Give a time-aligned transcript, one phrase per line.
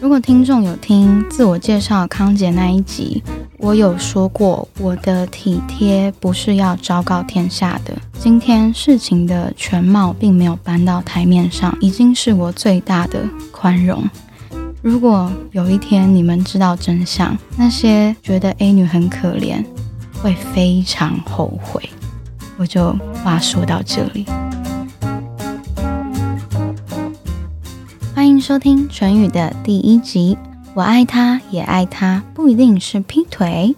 [0.00, 3.22] 如果听众有听自我介绍康姐那一集，
[3.56, 7.96] 我有说过我的体贴不是要昭告天下的。
[8.18, 14.04] 今天事情的全貌并没有搬到台面上，已经是我最大的宽容。
[14.82, 19.64] 如果有一天你们知道真相，那些觉得 A 女很可怜，
[20.22, 21.82] 会非常后悔。
[22.58, 22.94] 我就
[23.24, 24.26] 话说到这里。
[28.36, 30.36] 迎收听唇语的第一集。
[30.74, 33.74] 我爱他，也爱他，不一定是劈腿。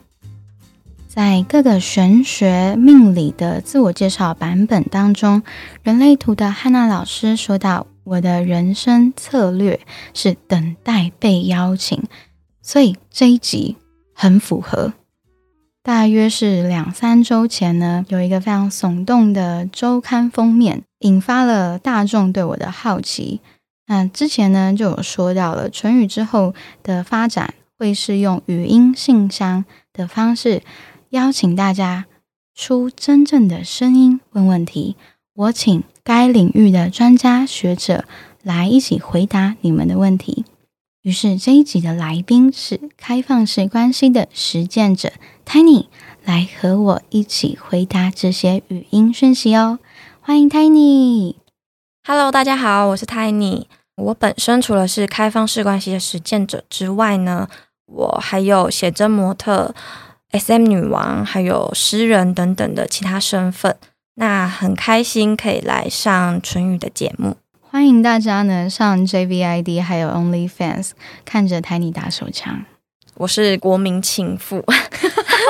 [1.07, 5.45] 在各个玄学命理的自我介绍版本当中，
[5.85, 9.79] 人类图的汉娜老师说到：“我的人生策略
[10.13, 12.03] 是等待被邀请。”
[12.61, 13.77] 所以这一集
[14.13, 14.93] 很符合。
[15.85, 23.41] 大约是两三周前呢，有一个非常耸动的周刊封面，引发了大众对我的好奇。
[23.91, 30.63] 那之前呢，就有说到了唇语之后的发展，会是用语音信箱的方式
[31.09, 32.05] 邀请大家
[32.55, 34.95] 出真正的声音问问题。
[35.35, 38.05] 我请该领域的专家学者
[38.43, 40.45] 来一起回答你们的问题。
[41.03, 45.13] 于是这一集的来宾是开放式关系的实践者
[45.47, 45.87] Tiny，
[46.25, 49.79] 来和我一起回答这些语音讯息哦。
[50.21, 53.65] 欢迎 Tiny，Hello，大家好，我是 Tiny。
[53.99, 57.49] 我本身除了是开放式关系的实践者之外呢，
[57.87, 59.75] 我还有写真模特、
[60.31, 63.77] SM 女王，还有诗人等等的其他身份。
[64.15, 70.91] 那很开心可以来上唇语的节目，欢迎大家呢上 JVID 还有 OnlyFans
[71.25, 72.65] 看着台你打手枪。
[73.15, 74.65] 我是国民情妇。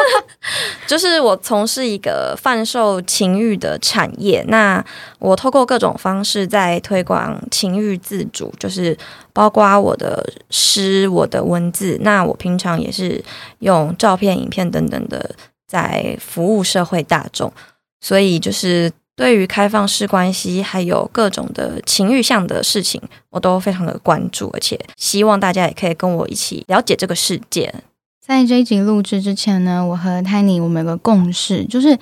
[0.87, 4.83] 就是我从事一个贩售情欲的产业，那
[5.19, 8.97] 我透过各种方式在推广情欲自主，就是
[9.33, 11.99] 包括我的诗、我的文字。
[12.01, 13.23] 那我平常也是
[13.59, 15.35] 用照片、影片等等的
[15.67, 17.53] 在服务社会大众，
[18.01, 23.01] 所以就是对于开放式关系还有各种的情欲向的事情，
[23.31, 27.75] 我都非常的关注，而且希望大家也可以跟我一起了解这个世界。
[28.29, 31.99] 在这一集录制之前呢，我和 Tiny 我们有个共识，就是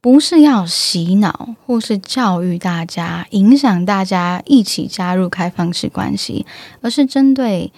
[0.00, 6.46] 不是要洗脑或是教育大家、影响大家一起加入开放式关系，
[6.80, 7.74] 而是针对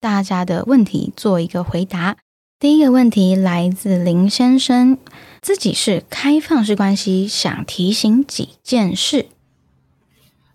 [0.00, 2.16] 大家的问题做一个回答。
[2.58, 4.96] 第一个问题来自林先生，
[5.42, 9.26] 自己是开放式关系，想提醒几件事。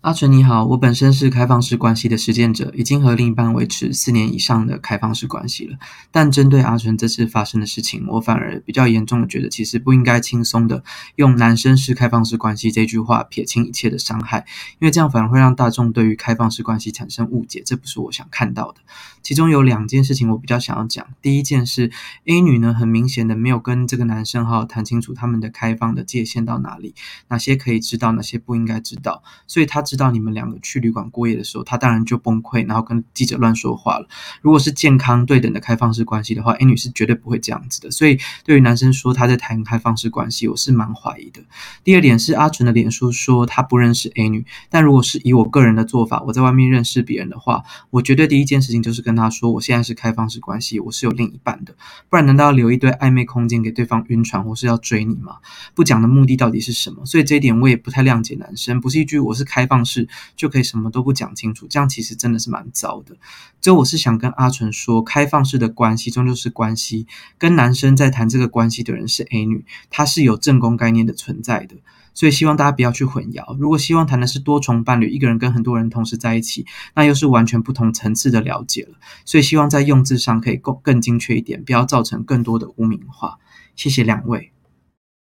[0.00, 5.76] 阿纯你好，我本身是开放式关系的实践者，已经和另一半维持四年以上的开放式关系了。
[6.10, 10.82] 但针对阿纯这次发生的事情，我反而比较严重的觉得，其实不应该轻松的
[11.16, 14.46] 用“男生是开放式关系”这句话撇清一切的伤害，
[14.78, 18.80] 因为这样反而会让大众对于开放式关系产生误解，这不是我想看到的。
[19.22, 21.92] 其中有两件事情我比较想要讲，第一件是
[22.24, 26.94] A 女呢，很明显的没有跟这个男生好好谈清楚他们的开放的界限到哪里，
[27.28, 29.84] 哪些可以知道，哪些不应该知道，所以他。
[29.90, 34.06] 知道你们两个去旅馆过夜的时候，他当然就崩溃，然后跟记者乱说话了。
[34.40, 37.90] 如果是健康对等的开放式关系的话，A 女是绝对不会这样子的。
[37.90, 41.42] 所以对于男生说他在谈开放式关系，我是蛮怀疑的。
[41.82, 51.74] 第二点是阿纯的脸书说他不认识 A 女，但如果是以我个人的做法，我在外面认识别人的话，我绝对第一件事情就是跟他说我现在是开放式关系，我是有另一半的。
[52.08, 55.38] 不然难道要留一堆暧昧空间给对方晕船或是要追你吗？
[55.74, 57.04] 不讲的目的到底是什么？
[57.04, 59.79] 所以这一点我也不太谅解男生，不是一句我是开放。
[59.84, 63.16] 式就可以什么都不讲清楚，这样其实真的是蛮糟的。
[63.60, 67.06] 最后我是想跟阿纯说，开放式的关系终究是关系，
[67.38, 71.76] 跟男生在谈这个关系的人是 A 女，她是有正宫概念的存在的，
[72.14, 73.56] 所以希望大家不要去混淆。
[73.58, 76.64] 如果希望谈的是多重伴侣，一个人跟很多人同时在一起，
[76.94, 78.98] 那又是完全不同层次的了解了。
[79.26, 83.38] 所以希望在用字上可以更更精确一点，不要造成更多的污名化。
[83.76, 84.52] 谢谢两位。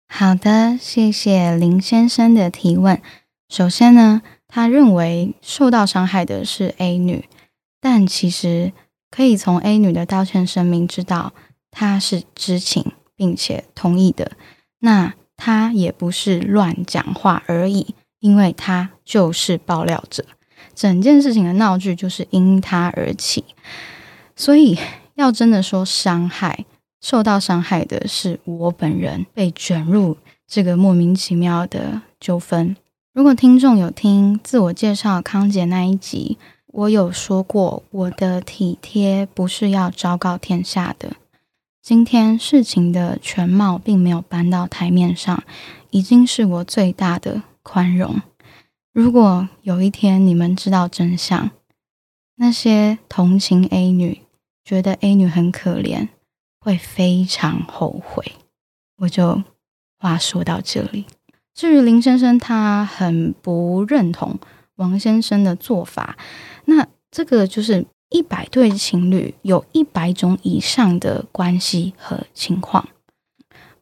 [0.08, 3.02] 好的，谢谢林先生的提问。
[3.50, 4.22] 首先呢。
[4.50, 7.24] 他认为受到伤害的是 A 女，
[7.80, 8.74] 但其实
[9.12, 11.34] 可以从 A 女的道歉声明知道，
[11.70, 14.32] 她是知情并且同意的。
[14.80, 20.26] 那她也不是乱讲话而已，因为她就是爆料者，
[20.74, 23.46] 整件事情的闹剧就是因她而起。
[24.36, 24.78] 所以
[25.14, 26.66] 要真的说伤害，
[27.00, 30.18] 受到伤害的是我本人，被卷入
[30.48, 32.76] 这个莫名其妙的纠纷。
[33.12, 41.14] 如果听众有听自我介绍康姐那一集，我有说过我的体贴不是要昭告天下的。
[41.82, 45.44] 今天事情的全貌并没有搬到台面上，
[45.90, 48.22] 已经是我最大的宽容。
[48.94, 51.50] 如果有一天你们知道真相，
[52.36, 54.22] 那些同情 A 女，
[54.64, 56.10] 觉得 A 女很可怜，
[56.60, 58.34] 会非常后悔。
[58.98, 59.44] 我就
[59.98, 61.06] 话说到这里。
[61.60, 64.40] 至于林先生，他很不认同
[64.78, 66.16] 王先生的做法。
[66.64, 72.88] 那这个就是一百对情侣有一百种以上的关系和情况。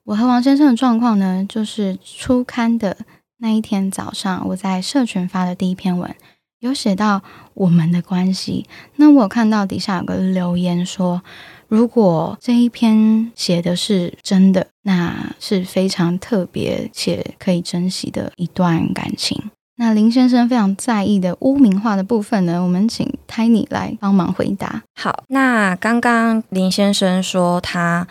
[0.05, 2.97] 我和王先生的状况呢，就是初刊的
[3.37, 6.15] 那一天早上，我在社群发的第一篇文。
[6.59, 7.21] 有写到
[7.53, 8.65] 我们的关系，
[8.95, 11.21] 那我看到底下有个留言说，
[11.67, 19.51] 如果这一篇写的是真的，那是非常特别且可以珍惜的一段感情。
[19.77, 24.83] 那林先生非常在意的污名化的部分呢，我们请 Tiny 来帮忙回答。
[24.95, 28.07] 好，那刚刚林先生说他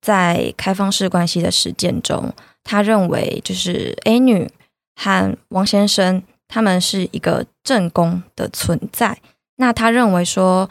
[0.00, 4.50] 在开放式关系的实践中，他认为就是 A 女
[4.94, 6.22] 和王先生。
[6.50, 9.18] 他们是一个正宫的存在，
[9.56, 10.66] 那他认为说，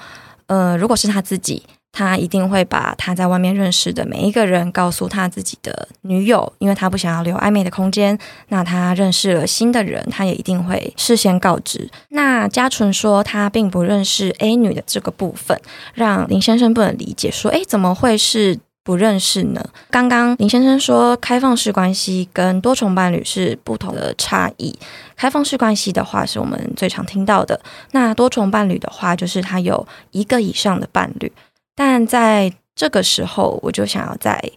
[0.47, 1.61] 呃，如果是他自己，
[1.97, 8.15] 他一定会把他在外面认识的每一个人告诉他自己的女友，因为他不想要留暧昧的空间。
[8.49, 11.89] 那他认识了新的人，他也一定会事先告知。
[12.09, 15.59] 那嘉纯说他并不认识 A 女的这个部分，
[15.95, 18.59] 让林先生不能理解，说，哎，怎么会是？
[18.83, 19.61] 不认识呢？
[19.91, 24.73] 刚刚林先生说，开放式关系跟多重伴侣是不同的差异。
[25.17, 27.59] 开放式关系的话，是我们最常听到的；
[27.91, 31.29] 那多重伴侣的话，就是他有一个以上的伴侣。
[31.77, 34.51] 但在这个时候，我就想要再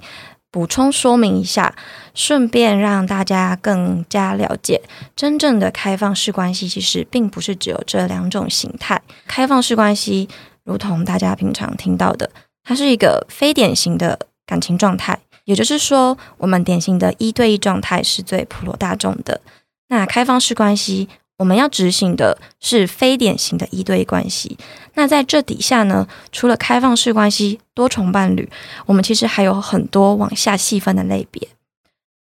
[0.51, 1.77] 补充说明一下，
[2.15, 4.81] 顺便让大家更加了解，
[5.15, 9.03] 真正的开放式关系其实并不是只有这两种形态。
[9.27, 10.31] 开放式关系，
[10.65, 12.31] 如同大家平常听到的。
[12.65, 19.43] 它是一个非典型的感情状态，也就是说，我们典型的一对一状态是最普罗大众的。
[19.89, 21.09] 那开放式关系，
[21.41, 24.59] 我们要执行的是非典型的一对一关系。
[24.93, 28.47] 那在这底下呢，除了开放式关系、多重伴侣，
[28.85, 31.49] 我们其实还有很多往下细分的类别。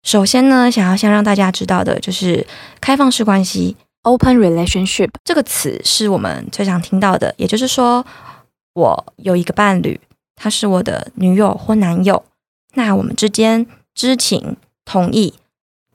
[0.02, 2.46] 首先呢，想要先让大家知道的就是
[2.80, 8.06] 开放式关系 （open relationship） 这个词是我们最常听到的，也就是说，
[8.72, 10.00] 我有一个伴侣。
[10.34, 12.24] 她是我的女友或男友，
[12.72, 14.56] 那我们之间知情
[14.86, 15.34] 同意，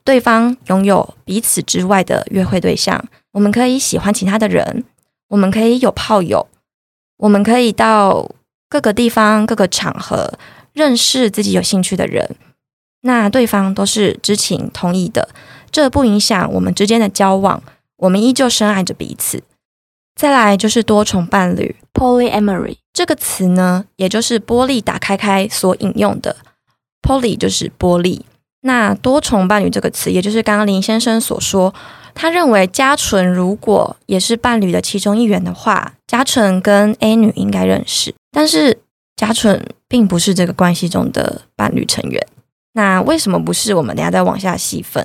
[0.08, 4.84] 对方拥有彼此之外的约会对象，我们可以喜欢其他的人，
[5.28, 6.48] 我们可以有炮友，
[7.18, 8.30] 我们可以到
[8.70, 10.38] 各个地方、各个场合
[10.72, 12.36] 认识自己有兴趣的人，
[13.02, 15.28] 那对方都是知情同意的，
[15.70, 17.62] 这不影响我们之间的交往，
[17.98, 19.42] 我们依旧深爱着彼此。
[20.16, 21.76] 再来就是多重伴侣。
[21.92, 26.36] （polyamory） 这个词呢，也就是玻璃打开开所引用的。
[27.02, 28.22] “poly” 就是玻璃。
[28.62, 31.74] 那多重伴侣这个词，也就是刚刚林先生所说，
[32.14, 38.78] 他认为嘉纯如果也是伴侣的其中一员的话，嘉纯跟 A 女应该认识，但是
[39.16, 42.26] 嘉纯并不是这个关系中的伴侣成员。
[42.74, 43.74] 那为什么不是？
[43.74, 45.04] 我们等下再往下细分。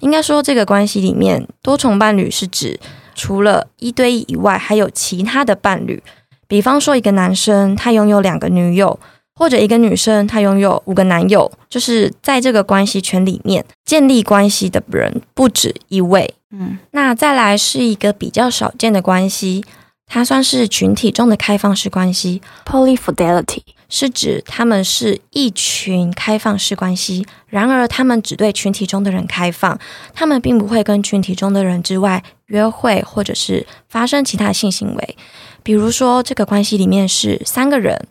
[0.00, 2.78] 应该说，这个关系里面多重伴侣是指。
[3.14, 6.02] 除了一对一以外，还有其他的伴侣。
[6.48, 8.98] 比方说，一个男生他拥有两个女友，
[9.34, 16.34] 或者一个女生她拥有五个男友，就是在这个关系圈里面建立关系的人不止一位。
[16.50, 19.64] 嗯，那再来是一个比较少见的关系，
[20.06, 23.62] 它算是群体中的开放式关系 （polyfidelity）。
[23.94, 29.78] 是指他们是一群开放式关系，然而他们只对群体中的人开放，
[30.14, 35.16] 他们并不会跟群体中的人之外约会或者是发生其他性行为。
[35.62, 38.06] 比如说，这个关系里面是三个人，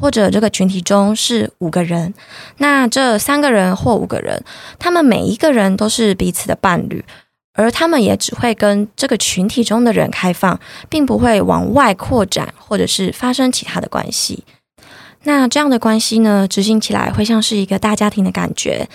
[0.00, 2.12] 或者这个群体中是五个人，
[2.58, 4.42] 那这三个人或五个人，
[4.78, 7.04] 他们每一个人都是彼此的伴侣，
[7.54, 10.58] 而他们也只会跟这个群体中的人开放，
[10.88, 14.44] 并不会往外扩展或者是发生其他的关系。
[15.22, 18.86] 那这样的关系呢，执行起来会像是一个大家庭的感觉，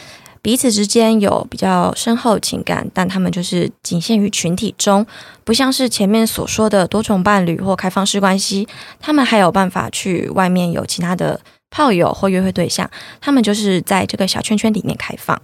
[0.41, 5.05] 彼此之间有比较深厚情感，但他们就是仅限于群体中，
[5.43, 8.67] 不像是前面所说的多重伴侣或开放式关系，
[9.00, 15.41] 他们还有办法去外面有其他的炮友或约会对象，他们就是在这个小圈圈里面开放。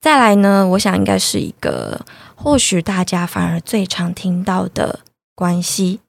[0.00, 2.04] 再来呢，我想应该是一个
[2.34, 5.00] 或许大家反而最常听到的
[5.34, 6.00] 关系，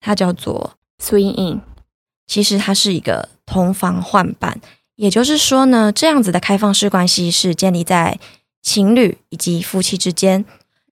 [0.00, 1.60] 它叫做 swing in。
[2.26, 4.60] 其实它是一个同房换伴，
[4.96, 8.18] 也就是说呢，这样子的开放式关系是建立在
[8.62, 10.44] 情侣以及夫妻之间。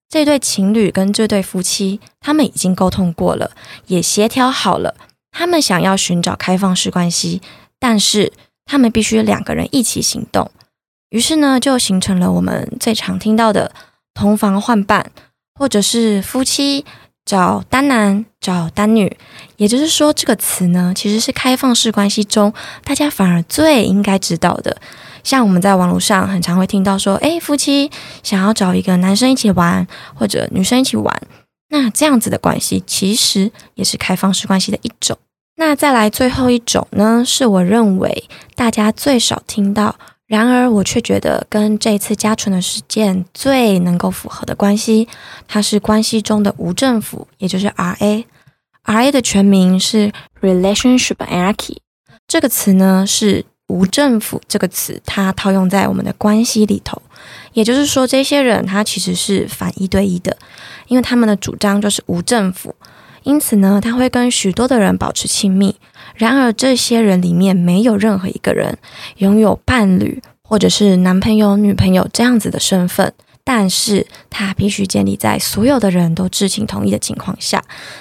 [0.09, 3.53] 这对情侣跟这对夫妻，他们已经沟通过了，
[3.87, 4.95] 也协调好了，
[5.31, 7.41] 他们想要寻找开放式关系，
[7.79, 8.33] 但是
[8.67, 10.51] 他们必须两个人一起行动。
[11.09, 13.73] 于是呢，就形成了我们最常听到的
[14.13, 15.11] 同房换伴，
[15.55, 16.85] 或者是夫妻
[17.25, 19.17] 找单男，找单女。
[19.57, 22.53] 也就是说，这个词呢，其实是开放式关系中
[22.85, 24.77] 大家反而最应该知道的。
[25.23, 27.91] 像我们在网络上很常会听到说，诶，夫妻
[28.25, 31.23] 想要找一个男生一起玩，或者女生一起玩，
[31.69, 35.17] 那这样子的关系其实也是开放式关系的一种。
[35.57, 38.25] 那再来最后一种呢，是我认为
[38.57, 39.95] 大家最少听到，
[40.33, 45.07] 然而我却觉得跟这次加纯的事件最能够符合的关系，
[45.47, 48.27] 它是关系中的无政府，也就是 R A。
[48.85, 50.11] R A 的全名是
[50.41, 51.77] Relationship Anarchy，
[52.27, 53.45] 这个词呢是。
[53.69, 57.01] 无政府这个词，它套用在我们的关系里头，
[57.55, 60.37] 也就是说，这些人他其实是反一对一的，
[60.89, 62.75] 因为他们的主张就是无政府，
[63.23, 65.77] 因此呢，他会跟许多的人保持亲密。
[66.15, 68.79] 然而，这些人里面没有任何一个人
[69.17, 73.13] 拥有伴侣或者是男朋友、女朋友这样子的身份。
[73.45, 77.61] 但是他必须建立在所有的人都知情同意的情况下。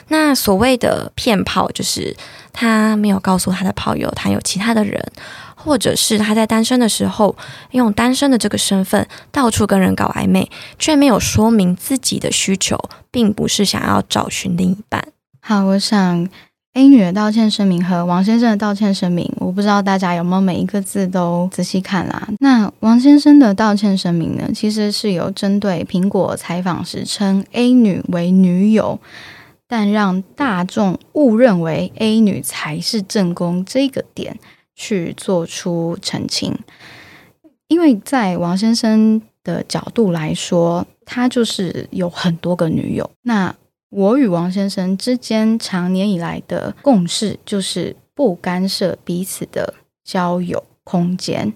[0.10, 2.16] 那所谓的骗炮，就是
[2.54, 5.04] 他没有告诉他的炮友他有其他的人，
[5.56, 7.36] 或者是他在单身的时候
[7.72, 12.78] 用单身的这个身份到处跟人搞暧昧，却没有说明自己的需求，
[13.10, 15.04] 并不是想要找寻另一半。
[15.40, 16.30] 好，我想。
[16.74, 22.30] A 女的道歉声明和王先生的道歉声明，我不知道大家有没有每一个字都仔细看啦。
[22.40, 28.98] 那王先生的道歉声明呢，其实是有针对苹果采访时称 A 女为女友，
[29.68, 34.40] 但让大众误认为 A 女才是正宫这个点
[34.74, 36.58] 去做出澄清。
[37.68, 43.12] 因为在王先生的角度来说，他就是有很多个女友。
[43.24, 43.54] 那
[43.92, 51.54] 我与王先生之间长年以来的共识就是不干涉彼此的交友空间。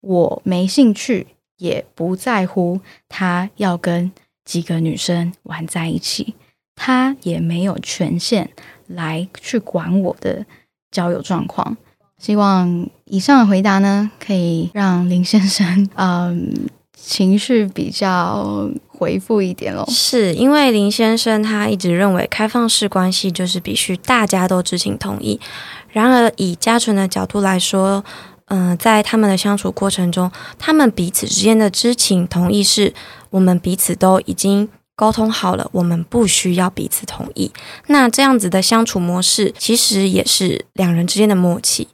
[0.00, 1.28] 我没兴趣，
[1.58, 4.10] 也不在乎他要跟
[4.44, 6.34] 几个女生玩在一起，
[6.74, 8.50] 他也没有权限
[8.88, 10.44] 来去管我的
[10.90, 11.76] 交友状况。
[12.18, 16.68] 希望以上的回答呢，可以让林先生嗯
[17.06, 18.68] 情绪比较。
[18.98, 25.38] 回复一点喽，是因为林先生他一直认为开放式关系就是必须大家都知情同意。
[25.90, 28.02] 然而以嘉纯的角度来说，
[28.46, 32.94] 嗯，在他们的相处过程中，他们彼此之间的知情同意是
[33.28, 37.52] 我们彼此都已经沟通好了，我们不需要彼此同意。
[37.88, 41.88] 那这样子的相处模式其实也是两人之间的默契。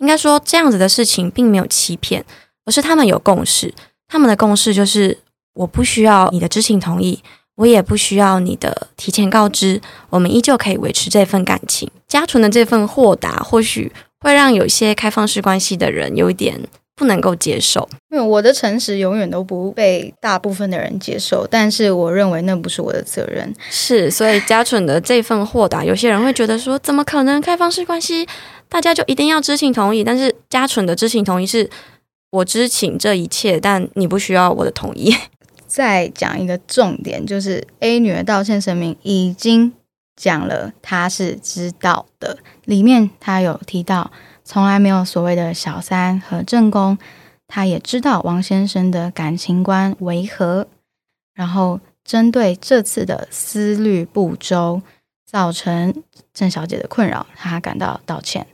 [0.00, 2.22] 应该说这样子的事情并没有欺骗，
[2.66, 3.72] 而是他们有共识，
[4.12, 5.18] 他们的共识就是。
[5.54, 7.22] 我不需要你的知情同意，
[7.56, 9.78] 我也不需要你的提前告知，
[10.08, 11.86] 我们依旧可以维持这份感情。
[12.08, 16.58] 家纯的这份豁达，或许会让有些开放式关系的人有一点
[16.96, 17.86] 不能够接受。
[18.10, 23.54] 因为我的诚实永远都不被大部分的人接受，但是我认为那不是我的责任。
[23.68, 28.26] 是，所以家纯的这份豁达，有些人会觉得说，怎么可能开放式关系
[28.70, 30.02] 大家就一定要知情同意？
[30.02, 31.68] 但是家纯的知情同意是
[32.32, 35.14] 我知情这一切，但你不需要我的同意。
[35.66, 39.72] 再讲一个重点，就是 A 女的道歉声明已经
[40.16, 42.38] 讲了，她是知道的。
[42.64, 44.10] 里面她有提到，
[44.44, 46.96] 从来没有所谓的小三和正宫，
[47.46, 50.66] 她也知道王先生的感情观为何。
[51.34, 54.82] 然后针对这次的思虑不周，
[55.24, 56.02] 造成
[56.34, 58.46] 郑小姐的困扰，她感到道歉。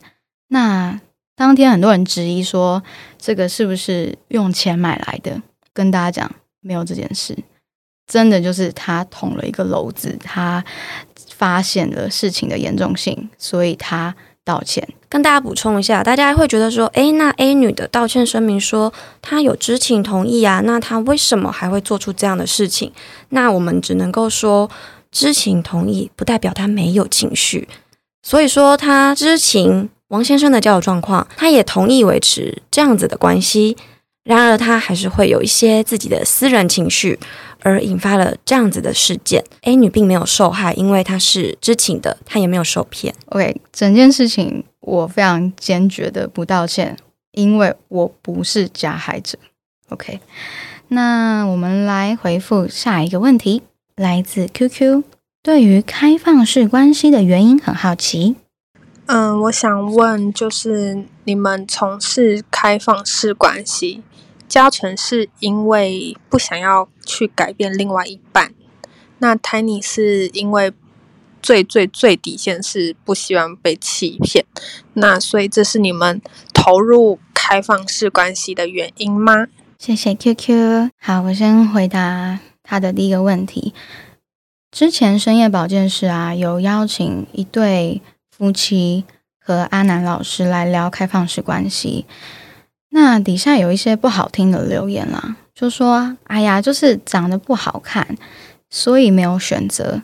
[0.47, 0.99] 那
[1.39, 2.83] 当天很多人质疑说，
[3.17, 5.41] 这个是不是用钱买来的？
[5.73, 6.29] 跟大家讲。
[6.61, 7.33] 没有这件事，
[8.05, 10.61] 真的就是他捅了一个篓子，他
[11.29, 14.85] 发现了事情的严重性，所以他道歉。
[15.07, 22.91] 跟大家补充一下，大家会觉得说，诶，那 A 女的道歉声明说她有知情同意啊，那她为什么还会做出这样的事情？
[23.29, 24.69] 那我们只能够说，
[25.09, 27.69] 知情同意不代表她没有情绪，
[28.21, 33.77] 所以说她知情王先生的交友状况，他也同意维持这样子的关系。
[34.23, 37.17] 然而，他还是会有一些自己的私人情绪，
[37.61, 39.43] 而引发了这样子的事件。
[39.61, 43.15] A 女并没有受害，因为她是知情的，她也没有受骗。
[43.27, 46.97] OK，整件事情我非常坚决的不道歉，
[47.31, 49.37] 因为我不是加害者。
[49.89, 50.19] OK，
[50.89, 53.63] 那我们来回复下一个问题，
[53.95, 55.03] 来自 QQ，
[55.41, 58.35] 对于开放式关系的原因很好奇。
[59.11, 64.03] 嗯，我想问，就是你们从事开放式关系。
[64.47, 68.53] 嘉纯是因为不想要去改变另外一半，
[69.17, 70.71] 那 Tiny 是因为
[71.41, 74.45] 最最最底线是不希望被欺骗，
[74.93, 76.21] 那所以这是你们
[76.53, 79.47] 投入开放式关系的原因吗？
[79.79, 80.91] 谢谢 QQ。
[80.99, 83.73] 好，我先回答他的第一个问题。
[84.69, 88.03] 之前深夜保健室啊，有邀请一对
[88.39, 89.03] 夫妻
[89.37, 92.05] 和阿南老师来聊开放式关系。
[92.91, 98.15] 那底下有一些不好听的留言啦，就说：“哎呀，就是长得不好看，
[98.69, 100.01] 所以没有选择，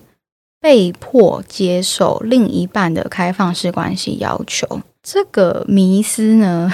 [0.60, 6.74] 被迫接受另一半的开放式关系要求。”这个迷思呢，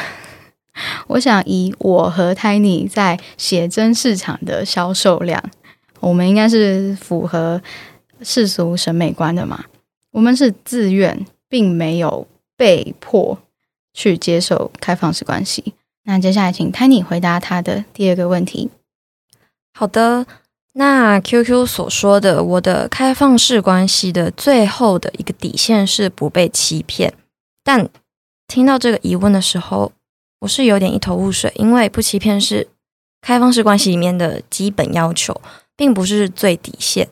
[1.08, 5.44] 我想以我和 Tiny 在写真市场的销售量。
[6.00, 7.62] 我们应该是符合
[8.24, 9.66] 世俗审美观的嘛？
[10.10, 13.38] 我们是自愿，并没有被迫
[13.94, 15.76] 去接受开放式关系。
[16.06, 18.72] 那接下来请 Tiny 回答他的第二个问题。
[19.78, 20.26] 好的，
[20.74, 27.14] 那 QQ 所说的我的开放式关系的最后的一个底线是不被欺骗，
[27.64, 27.90] 但
[28.48, 29.92] 听到这个疑问的时候，
[30.40, 32.70] 我是有点一头雾水，因为不欺骗是
[33.22, 35.40] 开放式关系里面的基本要求。
[35.78, 37.10] 并不是最底线，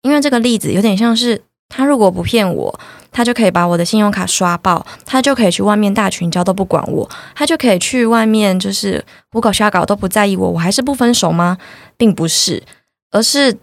[0.00, 11.56] 因为这个例子有点像是他如果不骗我，他就可以把我的信用卡刷爆，他就可以去外面大群交都不管我，他就可以去外面就是胡搞瞎搞都不在意我，我还是不分手吗？
[11.96, 12.62] 并不是，
[13.10, 13.56] 而是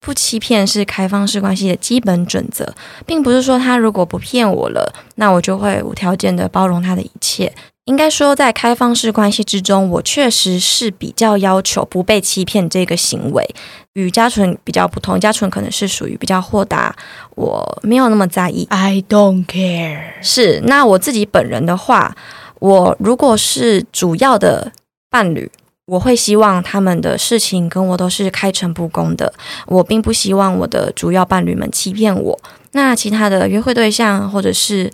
[0.00, 2.72] 不欺骗是开放式关系的基本准则，
[3.04, 7.52] 并不是说他如果不骗我了，那我就会无条件的包容他的一切。
[7.86, 13.48] 应该说，在开放式关系之中，我确实是比较要求不被欺骗这个行为，
[13.92, 15.20] 与嘉纯比较不同。
[15.20, 16.94] 嘉纯可能是属于比较豁达，
[17.36, 18.66] 我没有那么在意。
[18.70, 20.02] I don't care。
[20.20, 22.16] 是，那我自己本人的话，
[22.58, 24.72] 我如果是主要的
[25.08, 25.48] 伴侣，
[25.84, 29.32] 我会希望他们的事情跟我都是开诚布公的。
[29.68, 32.36] 我并不希望我的主要伴侣们欺骗我。
[32.72, 34.92] 那其他的约会对象或者是。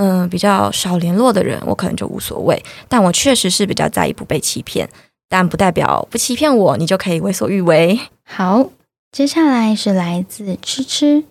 [0.00, 2.62] 嗯，比较少联络的人，我可能就无所谓。
[2.88, 4.88] 但我确实是比较在意不被欺骗，
[5.28, 7.98] 但不代表不欺骗我，你就可以为所欲为。
[8.24, 8.70] 好，
[9.10, 11.24] 接下来是来自吃吃，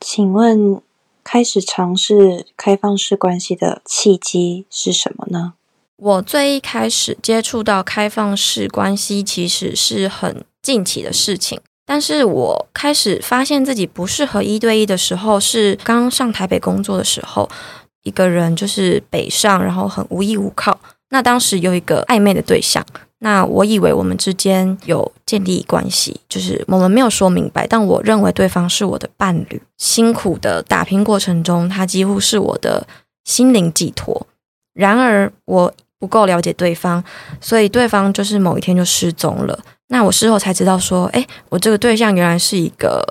[0.00, 0.80] 请问
[1.22, 5.52] 开始尝试开放式关系的契机是什么呢？
[5.96, 11.60] 我最一开始接触到开放式关系，其实是很近期的事情。
[11.84, 17.46] 但是我开始发现自己不适合一对一的时候，是刚上台北工作的时候。
[18.08, 20.80] 一个人就是北上，然后很无依无靠。
[21.10, 22.84] 那当时有一个暧昧的对象，
[23.18, 29.62] 那我以为我们之间有建立关系，就是我们没有说明白，但我认为对方是我的伴侣。
[29.76, 32.86] 辛苦的打拼过程中，他几乎是我的
[33.24, 34.26] 心灵寄托。
[34.74, 37.02] 然而我不够了解对方，
[37.40, 39.58] 所以对方就是某一天就失踪了。
[39.88, 43.02] 那我事后才知道说，哎，我这个对象原来是一个。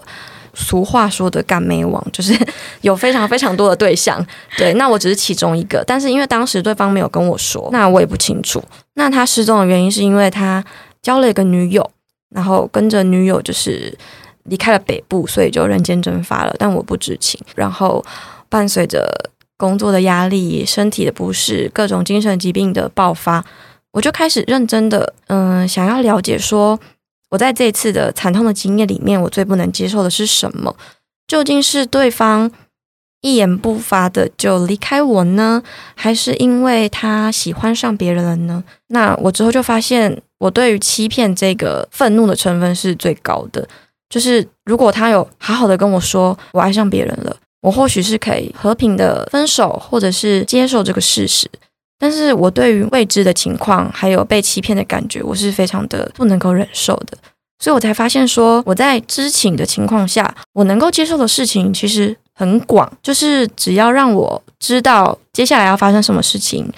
[0.59, 2.35] 俗话说的“干妹王”就是
[2.81, 4.25] 有非常非常多的对象，
[4.57, 5.83] 对，那我只是其中一个。
[5.85, 8.61] 但是因为当时对方没有跟我说，那我也不清楚。
[8.95, 10.65] 那他失踪的原因是因为他
[11.03, 11.87] 交了一个女友，
[12.31, 13.95] 然后跟着女友就是
[14.45, 16.55] 离开了北部，所以就人间蒸发了。
[16.57, 17.39] 但我不知情。
[17.55, 18.03] 然后
[18.49, 19.07] 伴随着
[19.57, 23.45] 工作的压力、身体的不适、各种精神疾病的爆发，
[23.91, 26.79] 我就开始认真的嗯，想要了解说。
[27.29, 30.75] 我在这一次的惨痛的经验里面，我最不能接受的是什么？
[31.27, 32.49] 究竟是对方
[33.21, 35.61] 一言不发的就离开我呢，
[35.95, 38.63] 还是因为他喜欢上别人了呢？
[38.87, 43.67] 那我之后就发现，我对于欺骗这个愤怒的成分是最高的。
[44.09, 51.49] 就是如果他有好好的跟我说我爱上别人了，我或许是可以和平的分手，或者是接受这个事实。
[51.99, 57.17] 但是我对于未知的情况，还有被欺骗的感觉，我是非常的不能够忍受的，
[57.57, 66.71] 所以我才发现说，我在知情的情况下，我能够接受的事情其实很广，就是只要让我知道接下来要发生什么事情，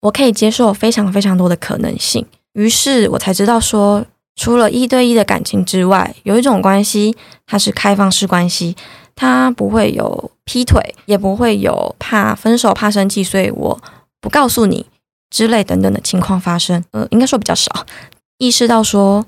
[0.00, 2.26] 我可以接受非常非常多的可能性。
[2.54, 7.14] 于是我才知道说，除了一对一的感情之外，有一种关系，
[7.46, 8.74] 它是开放式关系，
[9.14, 13.80] 它不会有劈腿，也不会有怕分手、怕生气，所以我。
[14.26, 14.84] 不告诉你
[15.30, 17.86] 之类等等的情况发生，呃，应该说比较少。
[18.38, 19.24] 意识到说，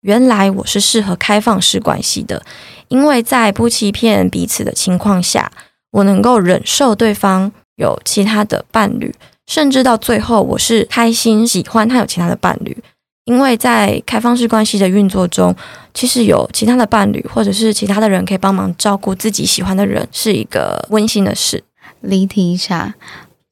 [0.00, 2.42] 原来我是适合开放式关系的，
[2.88, 5.52] 因为在不欺骗彼此的情况下，
[5.92, 9.14] 我能够忍受对方有其他的伴侣，
[9.46, 12.76] 甚至到最后我是开心喜欢他有其他的伴侣，
[13.26, 15.54] 因为在开放式关系的运作中，
[15.94, 21.62] 其实有其他的伴侣或者是其他的人可以帮忙照顾自己喜欢的人，是一个温馨的事。
[22.00, 22.96] 离题一下。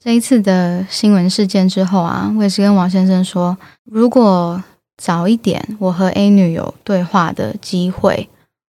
[0.00, 4.62] 这一次的新闻事件之后啊，我也是跟王先生说，如果
[4.96, 8.28] 早一点我和 A 女有对话的机会，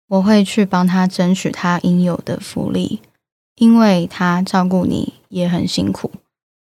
[0.08, 3.00] 我会去帮他争取他应有的福利，
[3.56, 6.10] 因为他照顾你也很辛苦，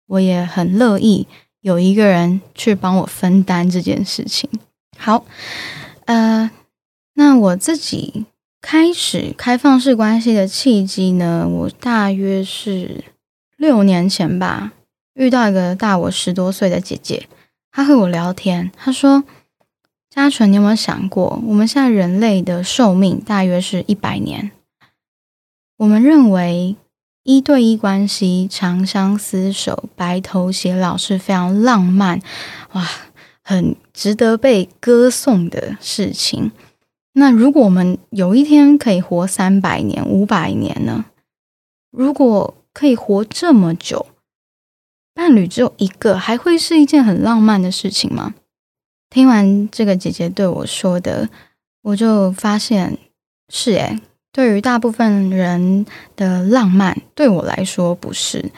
[0.07, 1.27] 我也很乐意
[1.63, 4.51] 有一个人去帮我分担这件事情。
[4.99, 5.25] 好，
[6.05, 6.51] 呃，
[7.15, 8.27] 那我自己
[8.61, 13.03] 开始开放式关系的契机呢，我大约是
[13.63, 14.73] 六年前吧，
[15.15, 17.29] 遇到一个大我十多岁的姐姐，
[17.71, 19.23] 她和我聊天，她说
[20.11, 24.51] ：“嘉纯，你有没有想过，我们现在人类的寿命大约是一百年？
[25.77, 26.75] 我们认为
[27.23, 32.21] 一对一关系、长相厮守、白头偕老是非常浪漫，
[32.73, 32.85] 哇，
[33.45, 36.51] 很值得被歌颂的事情。”
[37.15, 41.05] 那如果我们有一天可以活三百年、五百年呢？
[41.93, 44.07] 如果可以活这么久，
[45.15, 48.35] 伴侣只有一个，还会是一件很浪漫的事情吗？
[49.11, 51.29] 听完这个姐姐对我说的，
[51.83, 52.99] 我就发现
[53.49, 54.01] 是诶，
[54.33, 55.85] 对于大部分人
[56.17, 58.51] 的浪漫，对我来说不是，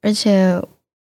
[0.00, 0.62] 而且。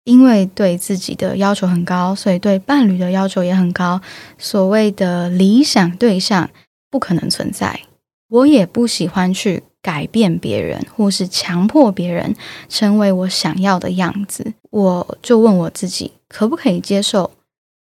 [0.05, 4.01] 因为对自己的要求很高，所以对伴侣的要求也很高。
[4.37, 6.49] 所谓的理想对象
[6.91, 7.83] 不可能存在，
[8.27, 12.35] 我也不喜欢去改变别人，或是强迫别人
[12.67, 14.53] 成为我想要的样子。
[14.71, 17.29] 我就问我自己，可不可以接受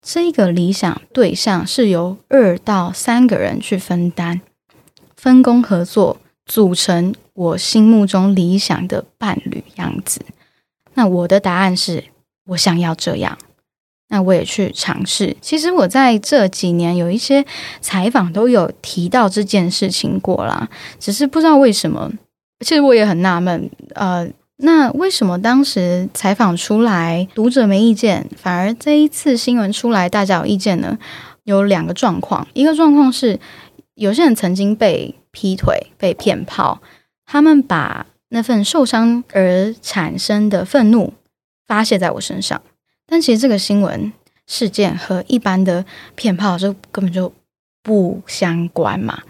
[0.02, 4.40] 这个理想对象是由二到三个人去分担、
[5.16, 10.22] 分工合作，组成我心目中理想的伴侣样子？
[10.94, 12.06] 那我的答案是
[12.48, 13.38] 我想要这样，
[14.10, 15.36] 那我也去尝试。
[15.40, 17.46] 其实我在这几年有一些
[17.80, 20.68] 采访都有提到这件事情过啦，
[21.00, 22.12] 只是不知道为什么。
[22.66, 30.98] 其实我也很纳闷，呃，那为什么当时采访出来读者没意见，反而这一次新闻出来大家有意见呢？
[31.46, 33.40] 有两个状况，一个状况是
[33.96, 36.82] 有些人曾经被劈腿、被骗炮，
[37.26, 38.06] 他们把。
[38.32, 41.16] 那份受伤而产生的愤怒
[41.66, 42.62] 发泄在我身上，
[43.10, 44.14] 但其实这个新闻
[44.46, 45.84] 事件和一般的
[46.16, 47.34] 骗炮就根本就
[47.82, 49.24] 不相关嘛。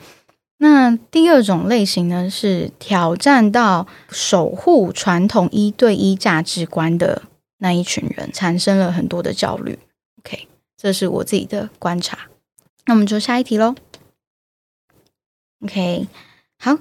[0.57, 7.23] 那第二种类型呢，是挑战到守护传统一对一价值观的
[7.59, 9.79] 那一群人，产生了很多的焦虑。
[10.19, 12.27] OK，这是我自己的观察。
[12.85, 13.75] 那我们就下一题喽。
[15.63, 16.07] OK，
[16.57, 16.77] 好。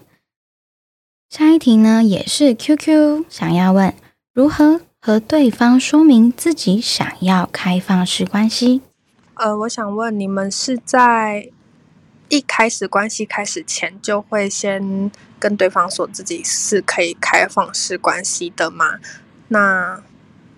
[1.31, 3.95] 下一题呢，也是 QQ 想要问
[4.33, 8.83] 如何和对方说明自己想要开放式关系。
[9.35, 11.51] 呃，我想问你们是在
[12.29, 18.99] 一开始关系开始前就会先跟对方说自己是可以开放式关系的吗？
[19.49, 20.03] 那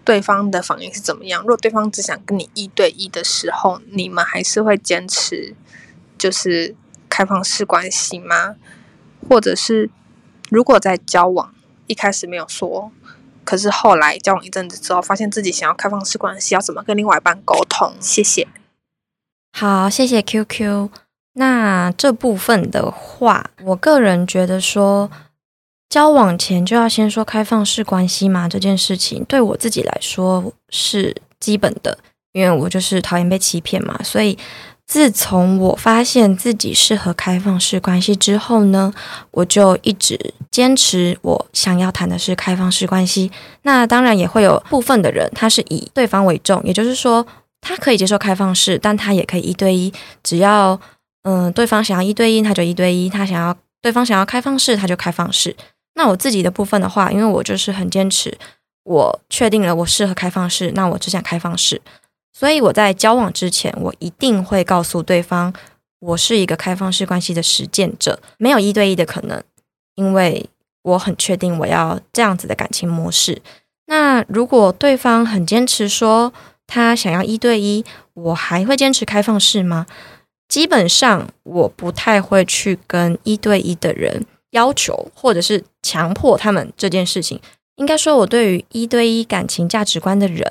[0.05, 1.43] 对方的反应是怎么样？
[1.43, 5.55] 如果对方只想跟你一对一的时候，你们还是会坚持
[6.17, 6.75] 就是
[7.09, 8.57] 开放式关系吗？
[9.29, 9.91] 或者是？
[10.49, 11.55] 如果在交往
[11.87, 12.91] 一开始没有说，
[13.51, 17.93] 可是后来交往一阵子之后，发现自己想要开放式关系，要怎么跟另外一半沟通？
[17.99, 18.47] 谢谢。
[19.53, 20.89] 好，谢谢 QQ。
[21.33, 25.11] 那这部分的话，我个人觉得说，
[25.89, 31.99] 交往前就要先说开放式关系嘛，这件事情对我自己来说是基本的，
[32.31, 34.39] 因为我就是讨厌被欺骗嘛，所以。
[34.91, 38.93] 自从我发现自己适合开放式关系之后呢，
[39.31, 40.19] 我就一直
[40.51, 43.31] 坚持我想要谈的是开放式关系。
[43.63, 47.25] 那当然也会有部分的人，他是以对方为重，也就是说，
[47.61, 49.93] 他可以接受开放式，但他也可以一对一。
[50.25, 50.81] 只要
[51.23, 55.55] 嗯，对方想要一对一，他就一对一；他想要对方想要开放式，他就开放式。
[55.95, 58.37] 那我自己的部分的话，因为我就是很坚持，
[58.83, 61.81] 我确定了我适合开放式，那我只想开放式。
[62.41, 65.53] 所以我在交往之前，我一定会告诉对方，
[65.99, 69.45] 我是一个开放式关系的实践者，没有一对一的可能，
[69.95, 70.49] 因为
[70.81, 73.43] 我很确定我要这样子的感情模式。
[73.89, 76.33] 那如果对方很坚持说
[76.67, 79.85] 他想要一对一，我还会坚持开放式吗？
[80.49, 87.39] 基本上我不太会去跟一对一的人要求，或者是强迫他们这件事情。
[87.77, 90.51] 应该说，我对于一对一感情价值观的人。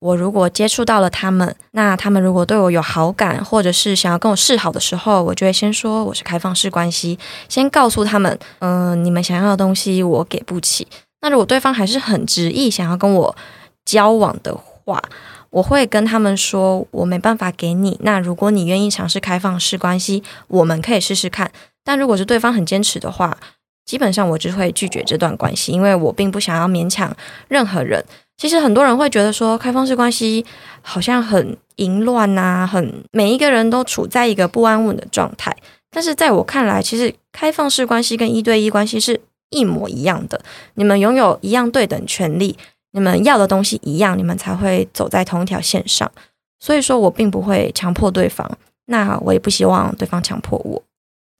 [0.00, 7.18] 我如果接触到了他们，那他们如果对我有好感，或者是想要跟我示好的时候，我就会先说我是开放式关系，
[7.50, 10.88] 先告诉他们，嗯，你们想要的东西我给不起。
[11.20, 13.36] 那如果对方还是很执意想要跟我
[13.84, 15.02] 交往的话，
[15.50, 17.98] 我会跟他们说，我没办法给你。
[18.02, 21.52] 那如果你愿意尝试开放式关系，我们可以试试看。
[21.84, 23.36] 但如果是对方很坚持的话，
[23.84, 27.14] 基本上我就会拒绝这段关系，因为我并不想要勉强
[27.48, 28.02] 任何人。
[28.40, 30.42] 其实很多人会觉得说，开放式关系
[30.80, 35.54] 好像很淫乱呐，很每一个人都处在一个不安稳的状态。
[35.90, 40.40] 但是在我看来，其实开放式关系跟一对一关系是一模一样的，
[40.76, 42.56] 你们拥有一样对等权利，
[42.92, 46.10] 你们要的东西一样，你们才会走在同一条线上。
[46.58, 48.50] 所以说我并不会强迫对方，
[48.86, 50.82] 那我也不希望对方强迫我。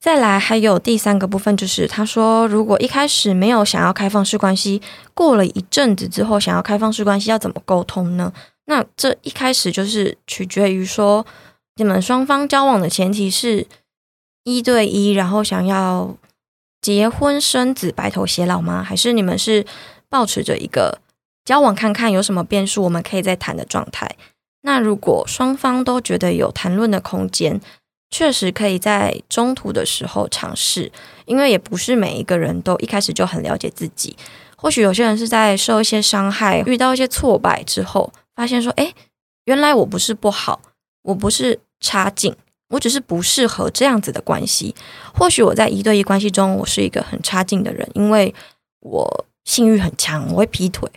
[0.00, 4.80] 再来还有第三个部分，就是他说，如果一开始没有想要开放式关系，
[5.12, 8.32] 过了一阵子之后想要开放式关系，要怎么沟通呢？
[8.64, 11.26] 那这一开始就是取决于说，
[11.76, 13.66] 你们双方交往的前提是
[14.44, 16.16] 一对一，然后想要
[16.80, 18.82] 结婚生子、白头偕老吗？
[18.82, 19.66] 还是你们是
[20.08, 20.98] 保持着一个
[21.44, 24.16] 交往看看有什么变数，我们可以再谈的状态？
[24.62, 27.60] 那如果双方都觉得有谈论的空间，
[28.10, 30.90] 确实可以在中途的时候尝试，
[31.26, 34.16] 因为也不是每一个人都一开始就很了解自己。
[34.56, 38.92] 或许有些人是在受一些伤害、遇到一些挫败之后，发现说：“哎，
[39.44, 40.60] 原来我不是不好，
[41.02, 42.36] 我不是差劲，
[42.70, 44.74] 我只是不适合这样子的关系。
[45.14, 48.34] 或许我在一对一关系中，我是一个很差劲的人，因为
[48.80, 50.90] 我性欲很强，我会劈腿，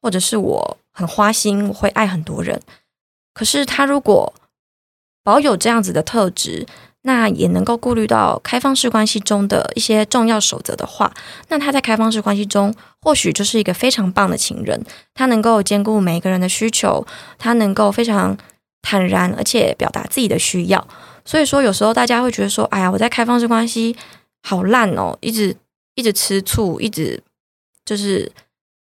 [0.00, 2.60] 或者是我很花心，我会爱很多人。
[3.34, 4.32] 可是他如果……
[5.24, 6.66] 保有这样子的特质，
[7.02, 11.12] 那也能够顾虑到开放式关系中的一些重要守则的话，
[11.48, 14.84] 那他在开放式关系中或许就是一个非常棒的情人。
[15.14, 17.06] 他能够兼顾每个人的需求，
[17.38, 18.36] 他能够非常
[18.82, 20.86] 坦然，而且表达自己的需要。
[21.24, 23.96] 所以说，有时候大家会觉得说：“哎呀，我在开放式关系
[24.42, 25.56] 好烂哦，一直
[25.94, 27.22] 一直吃醋，一直
[27.86, 28.30] 就是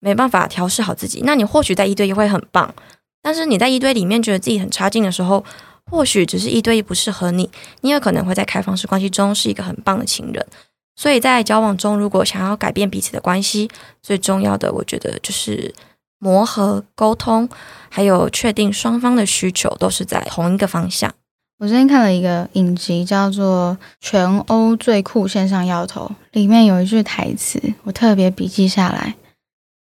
[0.01, 2.75] 没办法调试好自己。”那你或许在一对一会很棒，
[3.21, 5.45] 但是你在一堆里面觉得自己很差劲的时候。
[5.91, 7.49] 或许只是一对一不适合你，
[7.81, 10.45] 你有可能会在开放式关系中是一个很棒的情人。
[10.95, 13.69] 所以在交往中，如果想要改变彼此的关系，
[14.01, 15.73] 最重要的我觉得就是
[16.19, 17.47] 磨合、沟通，
[17.89, 21.13] 还有确定双方的需求都是在同一个方向。
[21.59, 29.15] 我最近看了一个影集，叫做《全欧最酷线上摇头》，里面有一句台词，我特别笔记下来。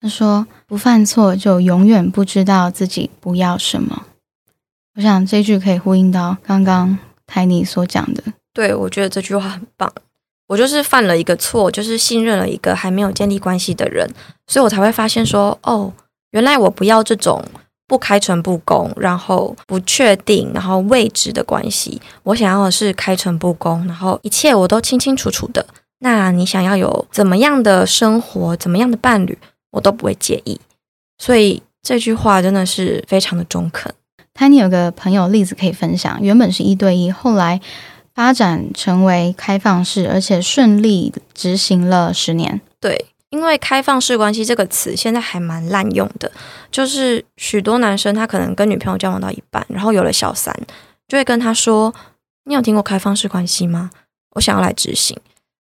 [0.00, 4.06] 他说：“不犯错，就永远不知道自己不要什么。”
[4.96, 8.22] 我想这句可以呼应到刚刚泰尼所讲的。
[8.52, 9.90] 对，我觉得这句话很棒。
[10.48, 14.06] 我就是犯了一个错，就是信任了一个还没有建立关系的人，
[14.46, 15.90] 所以我才会发现说，哦，
[16.32, 17.42] 原来我不要这种
[17.86, 22.02] 不开诚布公，然后不确定，然后未知的关系。
[22.24, 25.64] 我想要的是开诚布公，然后一切我都清清楚楚的。
[26.00, 29.38] 那你想要有怎么样的生活，怎么样的伴侣，
[29.70, 30.60] 我都不会介意。
[31.16, 33.94] 所以这句话真的是非常的中肯。
[34.34, 37.60] Tiny 有个朋友例子可以分享，原本是一对一，后来
[38.14, 42.60] 发展成为开放式，而且顺利执行了十年。
[42.80, 46.32] 对，因为开放式关系这个词现在还蛮滥用的，
[46.70, 50.54] 就是许多男生他可能跟女朋友交往到一半，然后有了小三，
[51.06, 51.94] 就会跟他说
[52.44, 53.90] ：“你有听过开放式关系吗？
[54.36, 55.16] 我想要来执行。”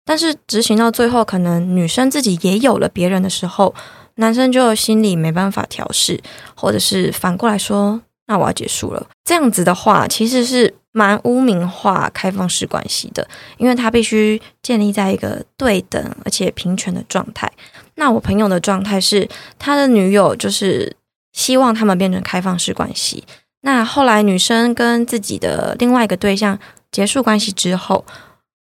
[0.05, 3.73] 但是执行到最后，可能女生自己也有了别人的时候，
[4.15, 6.21] 男生就心里没办法调试，
[6.55, 8.01] 或者是反过来说。
[8.27, 9.07] 那我要结束了。
[9.23, 17.51] 这样子的话，其实是蛮污名化开放式关系的，因为他必须建立在一个对等而且平权的状态。
[17.95, 20.95] 那我朋友的状态是，他的女友就是
[21.33, 23.23] 希望他们变成开放式关系。
[23.61, 26.57] 那后来女生跟自己的另外一个对象
[26.91, 28.05] 结束关系之后，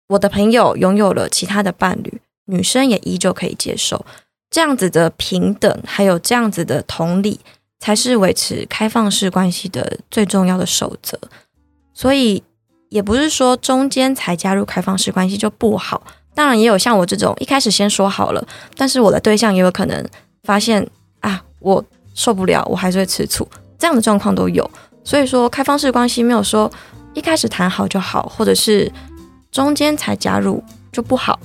[0.09, 4.05] 我的朋友拥有了其他的伴侣，女生也依旧可以接受
[4.49, 7.39] 这样子的平等，还有这样子的同理。
[7.79, 11.19] 才是维持开放式关系的最重要的守则，
[11.93, 12.43] 所以
[12.89, 16.01] 也不是说中间才加入开放式关系就不好。
[16.33, 20.05] 当然也有像我这种一开始先说好了，但是我的对象也有可能
[20.43, 20.87] 发现
[21.19, 24.69] 啊，我受不了，我还是会吃醋，这样的状况都有。
[25.03, 26.69] 所以说开放式关系没有说
[27.13, 28.91] 一开始谈好就好，或者是
[29.51, 31.39] 中间才加入就不好，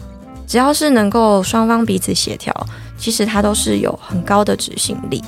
[0.47, 2.55] 只要是能够双方彼此协调，
[2.99, 5.23] 其实它都是有很高的执行力。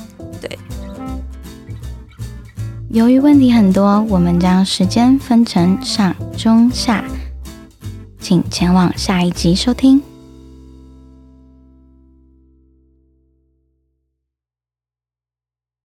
[2.95, 7.03] 由于问题很多，我们将时间分成上、中、下，
[8.21, 10.01] 请前往下一集收听。